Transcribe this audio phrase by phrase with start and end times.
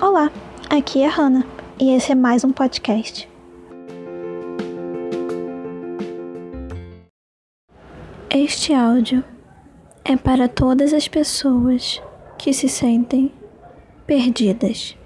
[0.00, 0.30] Olá,
[0.70, 1.44] aqui é a Hannah
[1.76, 3.28] e esse é mais um podcast.
[8.30, 9.24] Este áudio
[10.04, 12.00] é para todas as pessoas
[12.38, 13.32] que se sentem
[14.06, 14.96] perdidas.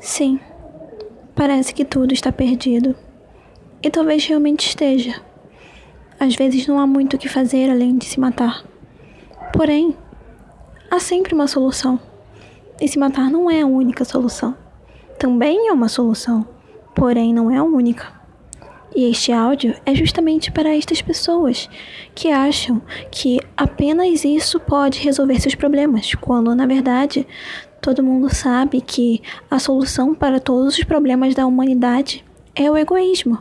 [0.00, 0.38] Sim,
[1.34, 2.94] parece que tudo está perdido.
[3.82, 5.20] E talvez realmente esteja.
[6.20, 8.64] Às vezes não há muito o que fazer além de se matar.
[9.52, 9.96] Porém,
[10.88, 11.98] há sempre uma solução.
[12.80, 14.56] E se matar não é a única solução.
[15.18, 16.46] Também é uma solução,
[16.94, 18.12] porém não é a única.
[18.94, 21.68] E este áudio é justamente para estas pessoas
[22.14, 27.26] que acham que apenas isso pode resolver seus problemas, quando na verdade
[27.80, 29.20] todo mundo sabe que
[29.50, 33.38] a solução para todos os problemas da humanidade é o egoísmo.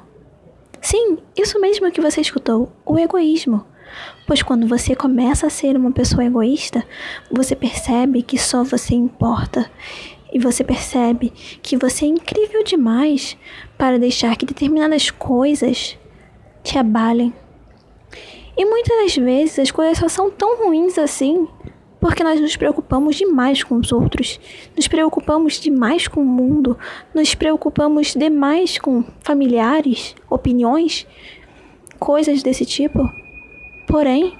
[0.81, 3.63] Sim, isso mesmo que você escutou, o egoísmo.
[4.25, 6.85] Pois quando você começa a ser uma pessoa egoísta,
[7.31, 9.69] você percebe que só você importa.
[10.31, 13.38] E você percebe que você é incrível demais
[13.77, 15.97] para deixar que determinadas coisas
[16.63, 17.33] te abalem.
[18.57, 21.47] E muitas das vezes as coisas só são tão ruins assim
[22.03, 24.37] porque nós nos preocupamos demais com os outros,
[24.75, 26.77] nos preocupamos demais com o mundo,
[27.15, 31.08] nos preocupamos demais com familiares, opiniões,
[31.97, 33.09] coisas desse tipo.
[33.94, 34.33] Porém,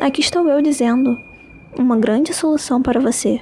[0.00, 1.16] aqui estou eu dizendo
[1.78, 3.40] uma grande solução para você.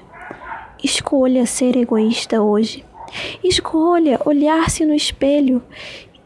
[0.82, 2.84] Escolha ser egoísta hoje.
[3.42, 5.62] Escolha olhar-se no espelho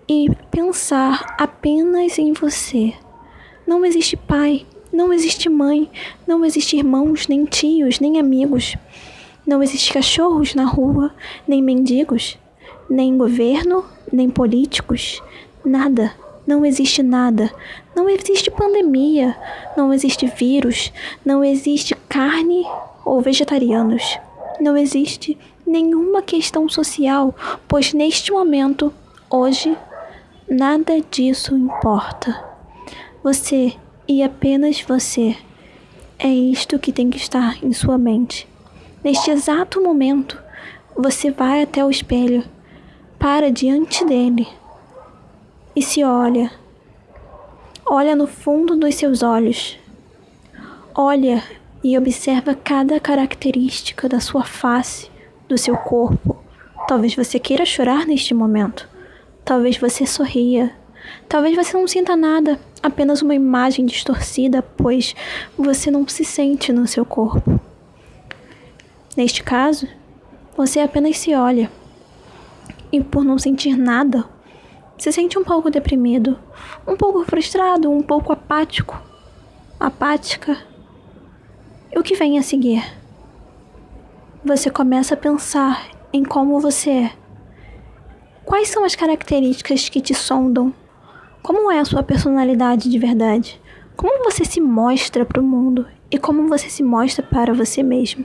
[0.08, 2.92] e pensar apenas em você.
[3.64, 5.88] Não existe pai, não existe mãe,
[6.26, 8.74] não existe irmãos, nem tios, nem amigos.
[9.46, 11.14] Não existe cachorros na rua,
[11.46, 12.36] nem mendigos,
[12.90, 15.22] nem governo, nem políticos,
[15.64, 16.12] nada.
[16.44, 17.52] Não existe nada.
[17.98, 19.36] Não existe pandemia.
[19.76, 20.92] Não existe vírus.
[21.24, 22.64] Não existe carne
[23.04, 24.20] ou vegetarianos.
[24.60, 27.34] Não existe nenhuma questão social,
[27.66, 28.94] pois neste momento,
[29.28, 29.76] hoje,
[30.48, 32.40] nada disso importa.
[33.24, 33.72] Você
[34.06, 35.36] e apenas você
[36.20, 38.46] é isto que tem que estar em sua mente.
[39.02, 40.40] Neste exato momento,
[40.96, 42.44] você vai até o espelho,
[43.18, 44.46] para diante dele
[45.74, 46.67] e se olha.
[47.90, 49.78] Olha no fundo dos seus olhos.
[50.94, 51.42] Olha
[51.82, 55.10] e observa cada característica da sua face,
[55.48, 56.36] do seu corpo.
[56.86, 58.86] Talvez você queira chorar neste momento.
[59.42, 60.70] Talvez você sorria.
[61.26, 65.16] Talvez você não sinta nada, apenas uma imagem distorcida, pois
[65.56, 67.58] você não se sente no seu corpo.
[69.16, 69.88] Neste caso,
[70.54, 71.70] você apenas se olha.
[72.92, 74.26] E por não sentir nada,
[74.98, 76.38] se sente um pouco deprimido,
[76.86, 79.00] um pouco frustrado, um pouco apático,
[79.78, 80.58] apática.
[81.92, 82.84] E o que vem a seguir?
[84.44, 87.12] Você começa a pensar em como você é.
[88.44, 90.74] Quais são as características que te sondam?
[91.42, 93.60] Como é a sua personalidade de verdade?
[93.96, 98.24] Como você se mostra para o mundo e como você se mostra para você mesmo?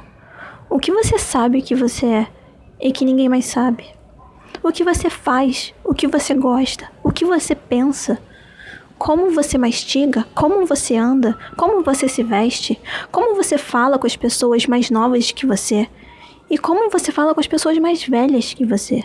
[0.70, 2.28] O que você sabe que você é
[2.80, 3.86] e que ninguém mais sabe?
[4.64, 8.18] O que você faz, o que você gosta, o que você pensa,
[8.98, 12.80] como você mastiga, como você anda, como você se veste,
[13.12, 15.90] como você fala com as pessoas mais novas que você
[16.50, 19.04] e como você fala com as pessoas mais velhas que você.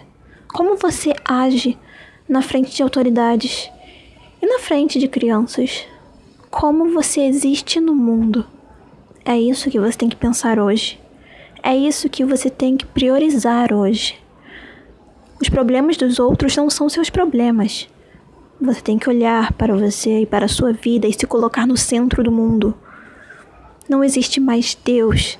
[0.54, 1.76] Como você age
[2.28, 3.68] na frente de autoridades
[4.40, 5.84] e na frente de crianças.
[6.50, 8.46] Como você existe no mundo.
[9.24, 11.00] É isso que você tem que pensar hoje.
[11.62, 14.16] É isso que você tem que priorizar hoje.
[15.40, 17.88] Os problemas dos outros não são seus problemas.
[18.60, 21.76] Você tem que olhar para você e para a sua vida e se colocar no
[21.76, 22.74] centro do mundo.
[23.88, 25.38] Não existe mais Deus,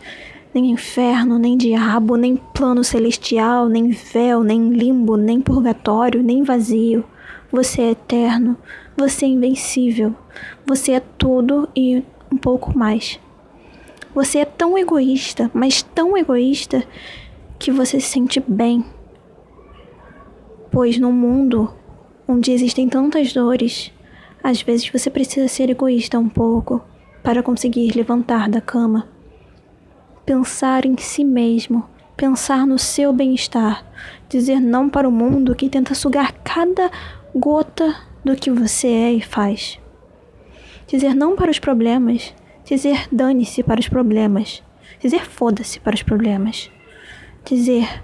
[0.55, 7.05] nem inferno, nem diabo, nem plano celestial, nem véu, nem limbo, nem purgatório, nem vazio.
[7.51, 8.57] Você é eterno,
[8.97, 10.15] você é invencível,
[10.65, 13.19] você é tudo e um pouco mais.
[14.15, 16.85] Você é tão egoísta, mas tão egoísta,
[17.59, 18.85] que você se sente bem
[20.71, 21.73] Pois no mundo
[22.27, 23.93] onde existem tantas dores,
[24.43, 26.83] às vezes você precisa ser egoísta um pouco
[27.23, 29.09] para conseguir levantar da cama.
[30.25, 33.85] Pensar em si mesmo, pensar no seu bem-estar,
[34.29, 36.91] dizer não para o mundo que tenta sugar cada
[37.35, 37.95] gota
[38.25, 39.79] do que você é e faz.
[40.87, 42.35] Dizer não para os problemas,
[42.65, 44.63] dizer dane-se para os problemas,
[45.01, 46.71] dizer foda-se para os problemas,
[47.45, 48.03] dizer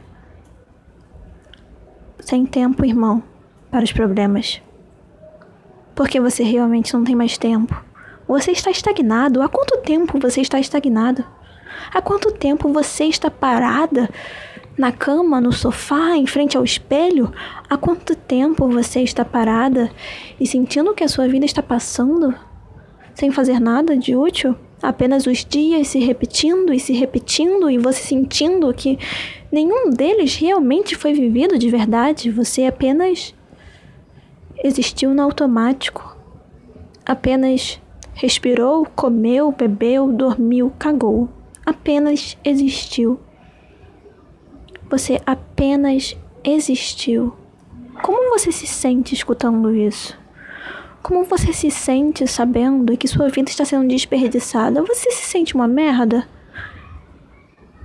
[2.25, 3.23] sem tempo, irmão,
[3.71, 4.63] para os problemas.
[5.95, 7.85] Porque você realmente não tem mais tempo.
[8.27, 9.43] Você está estagnado.
[9.43, 11.25] Há quanto tempo você está estagnado?
[11.93, 14.09] Há quanto tempo você está parada
[14.77, 17.33] na cama, no sofá, em frente ao espelho?
[17.69, 19.91] Há quanto tempo você está parada
[20.41, 22.35] e sentindo que a sua vida está passando
[23.15, 24.57] sem fazer nada de útil?
[24.83, 28.99] Apenas os dias se repetindo e se repetindo e você sentindo que
[29.55, 33.33] nenhum deles realmente foi vivido de verdade, você apenas
[34.63, 36.17] existiu no automático.
[37.07, 37.81] Apenas
[38.15, 41.29] respirou, comeu, bebeu, dormiu, cagou.
[41.65, 43.21] Apenas existiu.
[44.91, 47.33] Você apenas existiu.
[48.03, 50.19] Como você se sente escutando isso?
[51.01, 54.83] Como você se sente sabendo que sua vida está sendo desperdiçada?
[54.83, 56.27] Você se sente uma merda?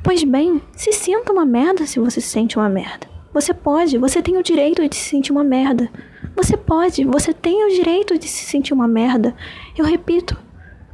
[0.02, 3.08] Pois bem, se sinta uma merda se você se sente uma merda.
[3.34, 5.90] Você pode, você tem o direito de se sentir uma merda.
[6.36, 9.36] Você pode, você tem o direito de se sentir uma merda.
[9.78, 10.38] Eu repito,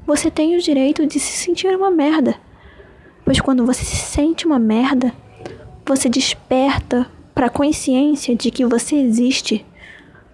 [0.07, 2.35] você tem o direito de se sentir uma merda.
[3.23, 5.13] Pois quando você se sente uma merda,
[5.85, 9.63] você desperta para a consciência de que você existe.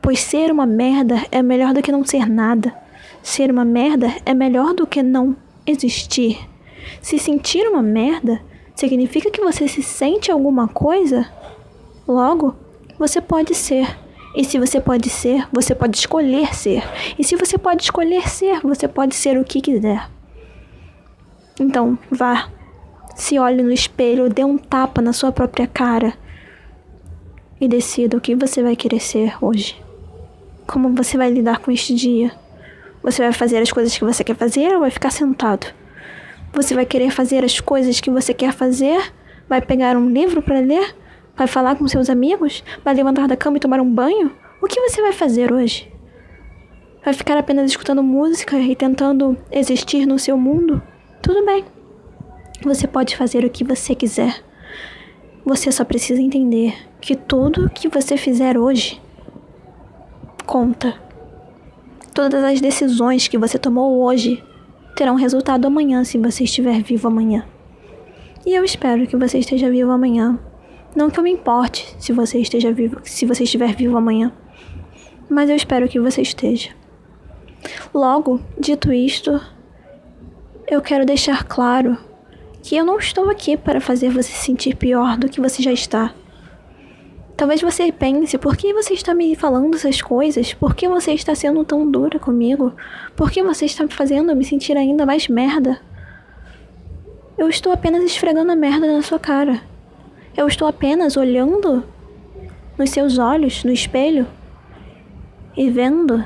[0.01, 2.73] Pois ser uma merda é melhor do que não ser nada.
[3.21, 5.35] Ser uma merda é melhor do que não
[5.67, 6.39] existir.
[7.01, 8.41] Se sentir uma merda
[8.75, 11.27] significa que você se sente alguma coisa?
[12.07, 12.55] Logo,
[12.97, 13.97] você pode ser.
[14.35, 16.83] E se você pode ser, você pode escolher ser.
[17.17, 20.09] E se você pode escolher ser, você pode ser o que quiser.
[21.59, 22.49] Então, vá,
[23.15, 26.13] se olhe no espelho, dê um tapa na sua própria cara
[27.59, 29.79] e decida o que você vai querer ser hoje.
[30.65, 32.31] Como você vai lidar com este dia?
[33.03, 35.67] Você vai fazer as coisas que você quer fazer ou vai ficar sentado?
[36.53, 39.13] Você vai querer fazer as coisas que você quer fazer?
[39.47, 40.95] Vai pegar um livro para ler?
[41.35, 42.61] Vai falar com seus amigos?
[42.83, 44.35] Vai levantar da cama e tomar um banho?
[44.61, 45.91] O que você vai fazer hoje?
[47.03, 50.81] Vai ficar apenas escutando música e tentando existir no seu mundo?
[51.21, 51.63] Tudo bem.
[52.63, 54.43] Você pode fazer o que você quiser.
[55.45, 59.01] Você só precisa entender que tudo que você fizer hoje
[60.45, 60.93] conta.
[62.13, 64.43] Todas as decisões que você tomou hoje
[65.01, 67.43] terão resultado amanhã se você estiver vivo amanhã.
[68.45, 70.37] E eu espero que você esteja vivo amanhã.
[70.95, 74.31] Não que eu me importe se você esteja vivo, se você estiver vivo amanhã,
[75.27, 76.69] mas eu espero que você esteja.
[77.91, 79.41] Logo, dito isto,
[80.69, 81.97] eu quero deixar claro
[82.61, 85.73] que eu não estou aqui para fazer você se sentir pior do que você já
[85.73, 86.13] está.
[87.41, 90.53] Talvez você pense, por que você está me falando essas coisas?
[90.53, 92.71] Por que você está sendo tão dura comigo?
[93.15, 95.81] Por que você está me fazendo me sentir ainda mais merda?
[97.35, 99.59] Eu estou apenas esfregando a merda na sua cara.
[100.37, 101.83] Eu estou apenas olhando
[102.77, 104.27] nos seus olhos, no espelho,
[105.57, 106.23] e vendo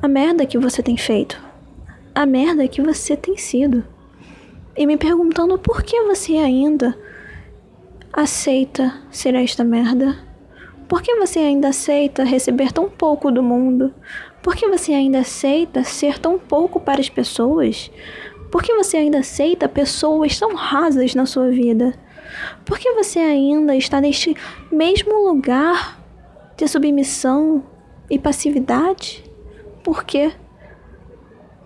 [0.00, 1.38] a merda que você tem feito.
[2.14, 3.84] A merda que você tem sido
[4.74, 6.96] e me perguntando por que você ainda
[8.12, 10.18] aceita ser esta merda?
[10.86, 13.94] Por que você ainda aceita receber tão pouco do mundo?
[14.42, 17.90] Por que você ainda aceita ser tão pouco para as pessoas?
[18.50, 21.94] Por que você ainda aceita pessoas tão rasas na sua vida?
[22.66, 24.36] Por que você ainda está neste
[24.70, 25.98] mesmo lugar
[26.54, 27.64] de submissão
[28.10, 29.24] e passividade?
[29.82, 30.32] Por quê?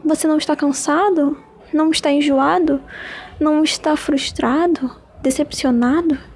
[0.05, 1.37] Você não está cansado?
[1.73, 2.81] Não está enjoado?
[3.41, 4.93] Não está frustrado?
[5.21, 6.36] Decepcionado?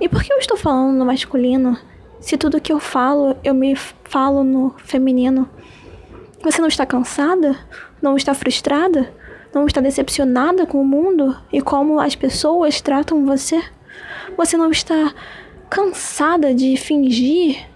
[0.00, 1.76] E por que eu estou falando no masculino
[2.20, 5.48] se tudo que eu falo eu me falo no feminino?
[6.42, 7.56] Você não está cansada?
[8.00, 9.12] Não está frustrada?
[9.52, 13.60] Não está decepcionada com o mundo e como as pessoas tratam você?
[14.36, 15.12] Você não está
[15.68, 17.66] cansada de fingir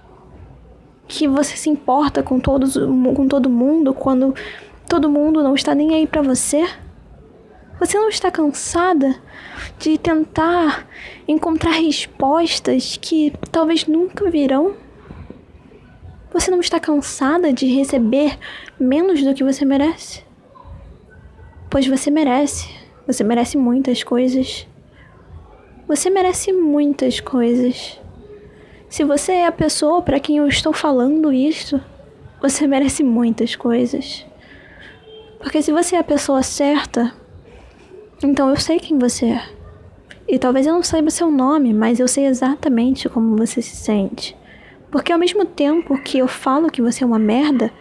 [1.09, 4.35] que você se importa com, todos, com todo mundo quando
[4.89, 6.67] todo mundo não está nem aí para você?
[7.83, 9.21] Você não está cansada
[9.77, 10.87] de tentar
[11.27, 14.77] encontrar respostas que talvez nunca virão?
[16.33, 18.39] Você não está cansada de receber
[18.79, 20.23] menos do que você merece?
[21.69, 22.73] Pois você merece.
[23.05, 24.65] Você merece muitas coisas.
[25.89, 28.01] Você merece muitas coisas.
[28.89, 31.81] Se você é a pessoa para quem eu estou falando isso,
[32.41, 34.25] você merece muitas coisas.
[35.41, 37.21] Porque se você é a pessoa certa,
[38.23, 39.43] então eu sei quem você é.
[40.29, 44.37] E talvez eu não saiba seu nome, mas eu sei exatamente como você se sente.
[44.91, 47.73] Porque ao mesmo tempo que eu falo que você é uma merda,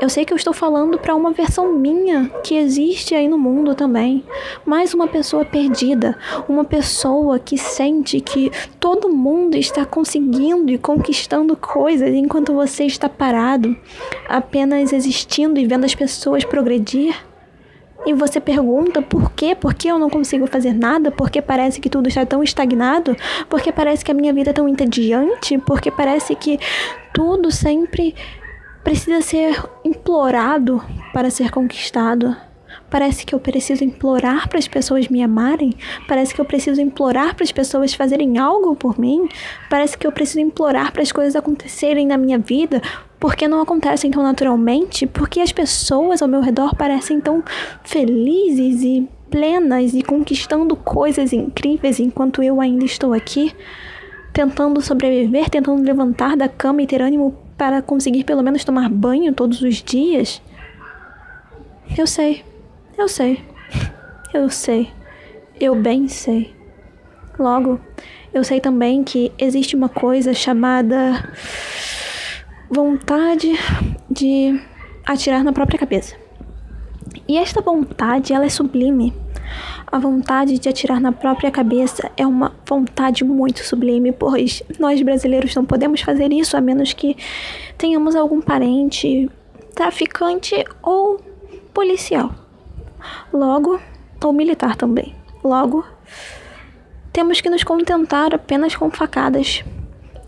[0.00, 3.74] eu sei que eu estou falando para uma versão minha que existe aí no mundo
[3.74, 4.24] também.
[4.66, 8.50] Mais uma pessoa perdida, uma pessoa que sente que
[8.80, 13.76] todo mundo está conseguindo e conquistando coisas enquanto você está parado,
[14.28, 17.14] apenas existindo e vendo as pessoas progredir.
[18.04, 19.54] E você pergunta por quê?
[19.54, 21.10] Por que eu não consigo fazer nada?
[21.10, 23.16] Porque parece que tudo está tão estagnado?
[23.48, 25.58] Porque parece que a minha vida é tão entediante?
[25.58, 26.58] Porque parece que
[27.14, 28.14] tudo sempre
[28.82, 30.82] precisa ser implorado
[31.12, 32.36] para ser conquistado?
[32.90, 35.74] Parece que eu preciso implorar para as pessoas me amarem?
[36.06, 39.28] Parece que eu preciso implorar para as pessoas fazerem algo por mim?
[39.70, 42.82] Parece que eu preciso implorar para as coisas acontecerem na minha vida?
[43.22, 45.06] Porque não acontecem tão naturalmente?
[45.06, 47.40] Porque as pessoas ao meu redor parecem tão
[47.84, 53.54] felizes e plenas e conquistando coisas incríveis enquanto eu ainda estou aqui?
[54.32, 59.32] Tentando sobreviver, tentando levantar da cama e ter ânimo para conseguir pelo menos tomar banho
[59.32, 60.42] todos os dias?
[61.96, 62.44] Eu sei.
[62.98, 63.40] Eu sei.
[64.34, 64.90] Eu sei.
[65.60, 66.52] Eu bem sei.
[67.38, 67.78] Logo,
[68.34, 71.30] eu sei também que existe uma coisa chamada
[72.72, 73.52] vontade
[74.10, 74.58] de
[75.04, 76.16] atirar na própria cabeça.
[77.28, 79.12] E esta vontade, ela é sublime.
[79.86, 85.54] A vontade de atirar na própria cabeça é uma vontade muito sublime, pois nós brasileiros
[85.54, 87.14] não podemos fazer isso a menos que
[87.76, 89.30] tenhamos algum parente
[89.74, 91.20] traficante ou
[91.74, 92.34] policial.
[93.30, 93.78] Logo,
[94.24, 95.14] ou militar também.
[95.44, 95.84] Logo,
[97.12, 99.62] temos que nos contentar apenas com facadas.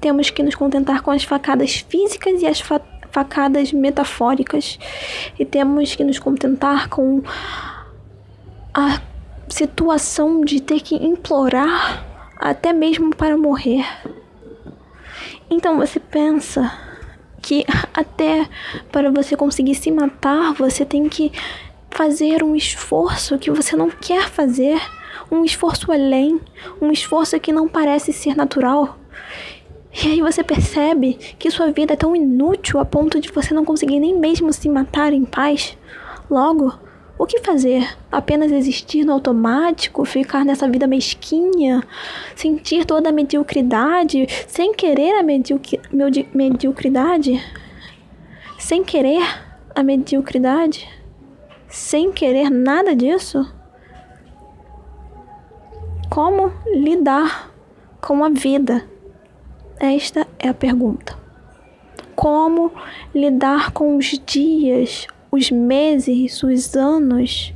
[0.04, 2.78] Temos que nos contentar com as facadas físicas e as fa
[3.10, 4.78] facadas metafóricas.
[5.38, 7.22] E temos que nos contentar com
[8.74, 9.00] a
[9.48, 12.04] situação de ter que implorar
[12.36, 13.86] até mesmo para morrer.
[15.48, 16.70] Então você pensa
[17.40, 18.46] que até
[18.92, 21.32] para você conseguir se matar, você tem que
[21.88, 24.78] fazer um esforço que você não quer fazer,
[25.30, 26.38] um esforço além,
[26.78, 28.98] um esforço que não parece ser natural.
[30.02, 33.64] E aí você percebe que sua vida é tão inútil a ponto de você não
[33.64, 35.76] conseguir nem mesmo se matar em paz.
[36.30, 36.72] Logo,
[37.18, 37.96] o que fazer?
[38.10, 41.82] Apenas existir no automático, ficar nessa vida mesquinha,
[42.34, 47.40] sentir toda a mediocridade, sem querer a mediocridade?
[48.58, 49.22] Sem querer
[49.74, 50.88] a mediocridade?
[51.74, 53.52] sem querer nada disso?
[56.08, 57.50] Como lidar
[58.00, 58.88] com a vida?
[59.78, 61.16] Esta é a pergunta.
[62.14, 62.72] Como
[63.14, 67.52] lidar com os dias, os meses, os anos,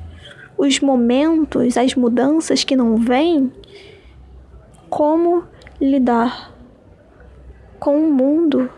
[0.57, 3.53] os momentos, as mudanças que não vêm?
[4.91, 5.45] Como
[5.81, 6.53] lidar
[7.79, 8.69] com o mundo,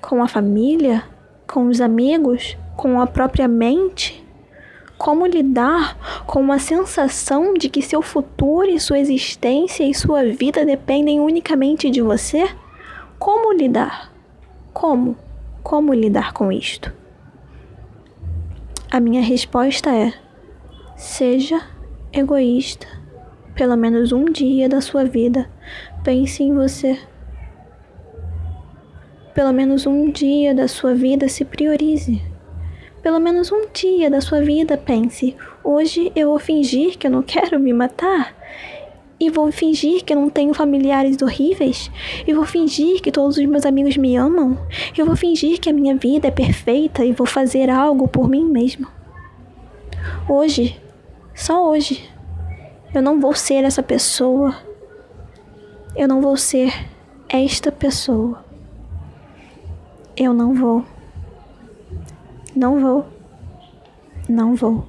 [0.00, 1.02] com a família,
[1.46, 4.23] com os amigos, com a própria mente?
[5.04, 10.64] Como lidar com uma sensação de que seu futuro e sua existência e sua vida
[10.64, 12.48] dependem unicamente de você?
[13.18, 14.10] Como lidar?
[14.72, 15.14] Como?
[15.62, 16.90] Como lidar com isto?
[18.90, 20.14] A minha resposta é:
[20.96, 21.60] seja
[22.10, 22.86] egoísta.
[23.54, 25.50] Pelo menos um dia da sua vida,
[26.02, 26.98] pense em você.
[29.34, 32.33] Pelo menos um dia da sua vida, se priorize.
[33.04, 37.22] Pelo menos um dia da sua vida pense: hoje eu vou fingir que eu não
[37.22, 38.34] quero me matar.
[39.20, 41.90] E vou fingir que eu não tenho familiares horríveis.
[42.26, 44.58] E vou fingir que todos os meus amigos me amam.
[44.96, 48.46] Eu vou fingir que a minha vida é perfeita e vou fazer algo por mim
[48.46, 48.88] mesmo.
[50.26, 50.80] Hoje,
[51.34, 52.10] só hoje,
[52.94, 54.56] eu não vou ser essa pessoa.
[55.94, 56.72] Eu não vou ser
[57.28, 58.42] esta pessoa.
[60.16, 60.93] Eu não vou.
[62.56, 63.04] Não vou.
[64.28, 64.86] Não vou.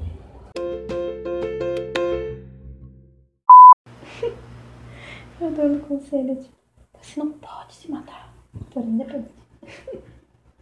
[5.41, 6.53] Eu dando conselho, tipo,
[7.01, 8.31] você não pode se matar
[8.69, 9.44] por independência.